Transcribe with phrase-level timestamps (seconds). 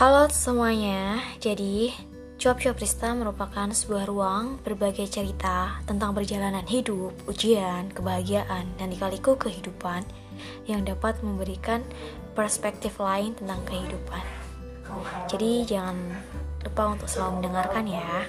[0.00, 1.92] Halo semuanya, jadi
[2.40, 10.08] Cuap-Cuap Rista merupakan sebuah ruang berbagai cerita tentang perjalanan hidup, ujian, kebahagiaan, dan dikaliku kehidupan
[10.64, 11.84] yang dapat memberikan
[12.32, 14.24] perspektif lain tentang kehidupan.
[15.28, 16.00] Jadi jangan
[16.64, 18.24] lupa untuk selalu mendengarkan ya.